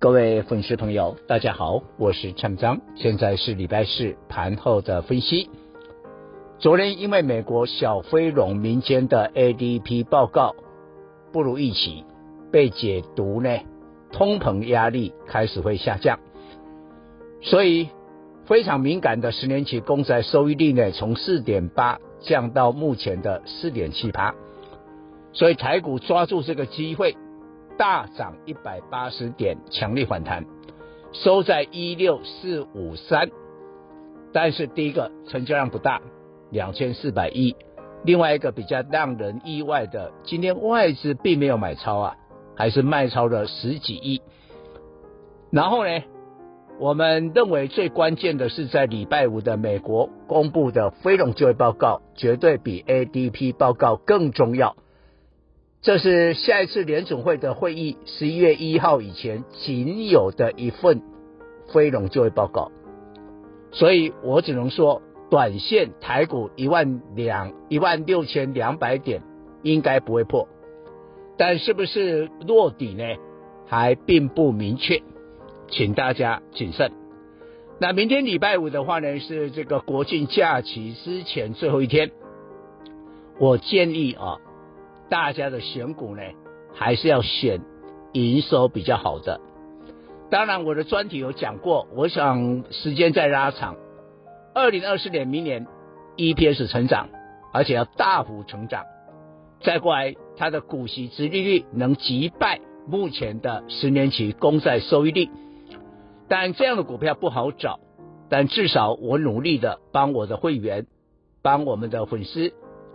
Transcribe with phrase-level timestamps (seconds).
[0.00, 5.50] 各位粉丝朋友，大家好，我是陈章，现在是礼拜四盘后的分析。
[6.58, 10.56] 昨天因为美国小非农民间的 ADP 报告
[11.34, 12.06] 不如预期，
[12.50, 13.58] 被解读呢，
[14.10, 16.18] 通膨压力开始会下降，
[17.42, 17.90] 所以
[18.46, 24.34] 非常敏感的十年期公债收益率呢，从四点八降到目前的四点七八，
[25.34, 27.14] 所以台股抓住这个机会。
[27.80, 30.44] 大涨一百八十点，强力反弹，
[31.14, 33.30] 收在一六四五三。
[34.34, 36.02] 但是第一个成交量不大，
[36.50, 37.56] 两千四百亿。
[38.04, 42.16] 另外一个比较让人意外的，今天外资并没有买超啊，
[42.54, 44.20] 还是卖超了十几亿。
[45.50, 46.02] 然后呢，
[46.78, 54.76] 我们认为最关键的是在礼拜五的美国公布的非农就业报告，绝对比 ADP 报告更重要。
[55.82, 61.00] 这是下一次联总会的会议，十一月一号以前仅有的一份
[61.72, 62.70] 非农就业报告，
[63.72, 65.00] 所以我只能说，
[65.30, 69.22] 短线台股一万两一万六千两百点
[69.62, 70.46] 应该不会破，
[71.38, 73.02] 但是不是落底呢？
[73.66, 75.00] 还并不明确，
[75.70, 76.92] 请大家谨慎。
[77.78, 82.10] 那明天礼拜五的话呢，是这个国庆假期之前最后一天，
[83.38, 84.36] 我建议啊。
[85.10, 86.22] 大家的选股呢，
[86.72, 87.60] 还是要选
[88.12, 89.40] 营收比较好的。
[90.30, 93.74] 当然，我的专题有讲过，我想时间再拉长，
[94.54, 95.66] 二零二四年明年
[96.16, 97.08] EPS 成长，
[97.52, 98.84] 而且要大幅成长。
[99.60, 105.28] 再过来，它的股息殖利率能击败目前的十年期公债收益率。
[106.28, 107.80] 但这样的股票不好找，
[108.28, 110.86] 但至少我努力的帮我的会员，
[111.42, 112.52] 帮我们的粉丝。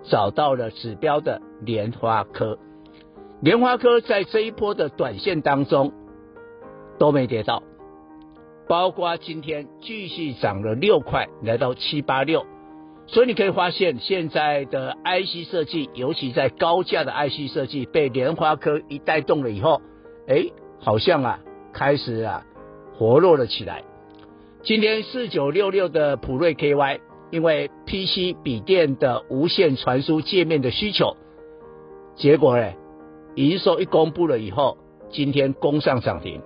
[0.09, 2.57] 找到了指标的莲花科，
[3.41, 5.93] 莲花科在这一波的短线当中
[6.97, 7.63] 都没跌到，
[8.67, 12.45] 包括今天继续涨了六块，来到七八六，
[13.07, 19.81] 所以你可以发现现在的 IC 设计，尤其在高价的 IC 设计被莲花科一带动了以后，
[20.27, 20.45] 哎，
[20.79, 21.39] 好像啊
[21.73, 22.43] 开始啊
[22.97, 23.83] 活络了起来。
[24.63, 26.99] 今天四九六六的普瑞 KY。
[27.35, 31.17] 因为 PC 笔电的无线传输界面的需求，
[32.15, 32.71] 结果呢，
[33.35, 34.77] 营收一公布了以后，
[35.09, 36.41] 今天攻上涨停。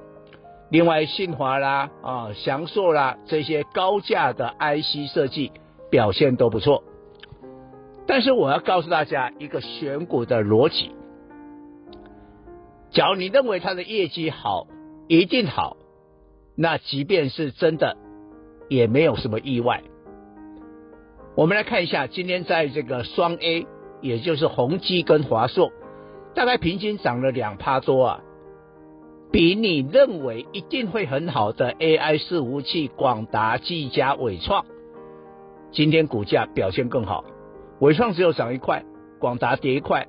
[0.71, 5.51] 另外，信华啦、啊祥硕啦这些高价的 IC 设计
[5.91, 6.83] 表现都不错。
[8.07, 10.89] 但是我要告诉大家一个选股的逻辑：
[12.89, 14.65] 假如你认为它的业绩好，
[15.07, 15.77] 一定好，
[16.55, 17.95] 那即便是真的，
[18.69, 19.83] 也没有什么意外。
[21.39, 23.65] 我们来看一下，今天在这个双 A，
[24.01, 25.71] 也就是宏基跟华硕，
[26.35, 28.21] 大概平均涨了两趴多啊，
[29.31, 34.65] 比你认为一定会很好的 AI 伺服器广达、技嘉、纬创，
[35.71, 37.23] 今天股价表现更好。
[37.79, 38.83] 纬创只有涨一块，
[39.17, 40.07] 广达跌一块，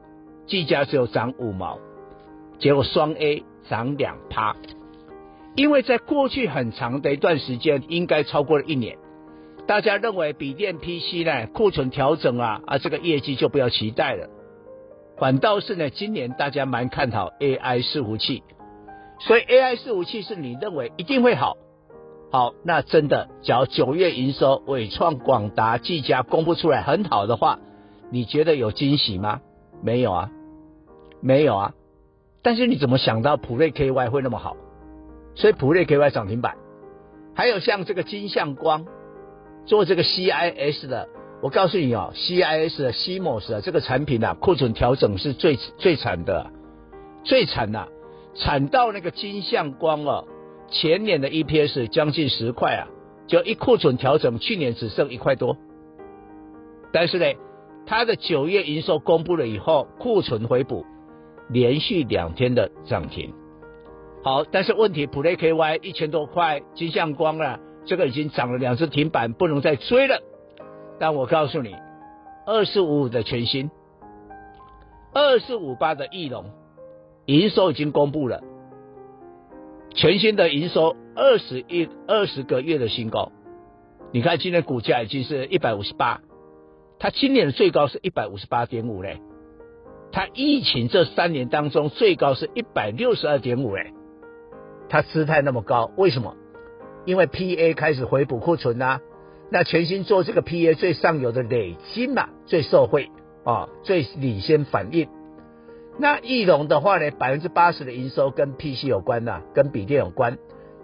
[0.49, 1.79] 技嘉只有涨五毛，
[2.59, 4.57] 结果双 A 涨两趴，
[5.55, 8.99] 因为在过去很长的一段时间，应该超过了一年。
[9.71, 14.29] 大家认为笔电 PC 呢库存调整啊啊这个业绩就不要期待了，
[15.17, 18.43] 反倒是呢今年大家蛮看好 AI 伺服器，
[19.21, 21.57] 所以 AI 伺服器是你认为一定会好，
[22.33, 27.61] 好那真的，只要九月营收伟创、广达、技嘉公布出来很好的话，
[28.11, 29.41] 你觉得有惊喜吗？
[29.85, 30.33] 没有啊，
[31.21, 31.75] 没有啊，
[32.43, 34.57] 但是你怎么想到普瑞 KY 会那么好？
[35.37, 36.57] 所以普瑞 KY 涨停板，
[37.37, 38.85] 还有像这个金相光。
[39.71, 41.09] 做这个 CIS 的，
[41.41, 46.51] 我告诉你哦，CIS 的 CMOS 的这个产品啊，库存调整是最最惨的，
[47.23, 47.87] 最惨的，
[48.35, 50.27] 惨到那个金相光哦，
[50.73, 52.89] 前年的 EPS 将近十块啊，
[53.29, 55.57] 就一库存调整，去年只剩一块多。
[56.93, 57.27] 但是呢，
[57.87, 60.85] 它的九月营收公布了以后，库存回补，
[61.49, 63.33] 连续两天的涨停。
[64.25, 67.61] 好，但是问题，普瑞 KY 一千多块，金相光啊。
[67.87, 70.21] 这个已经涨了两次停板，不能再追了。
[70.99, 71.75] 但我告诉你，
[72.47, 73.71] 二四五五的全新，
[75.15, 76.45] 二四五八的翼龙，
[77.27, 78.43] 营收已经公布了，
[79.95, 83.33] 全新的营收二十一二十个月的新高。
[84.13, 86.21] 你看今天股价已经是一百五十八，
[86.99, 89.21] 它今年的最高是一百五十八点五嘞。
[90.13, 93.95] 它疫情这三年当中最高是一百六十二点五嘞。
[94.89, 96.35] 它姿态那么高，为什么？
[97.05, 99.01] 因为 PA 开始回补库存呐、啊，
[99.51, 103.11] 那全新做这个 PA 最上游的累金嘛，最受惠
[103.45, 105.09] 啊，最领先反应。
[105.99, 110.39] 那义隆的话呢，百分之八十的营收跟 PC 有关呐、跟笔电有关。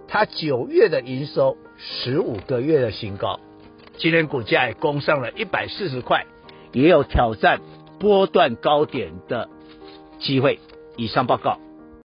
[0.08, 3.40] 它九月的营收十五个月的新高，
[3.96, 6.26] 今天股价也攻上了一百四十块，
[6.72, 7.60] 也有挑战
[7.98, 9.48] 波段高点的
[10.20, 10.60] 机会。
[10.96, 11.58] 以上报告。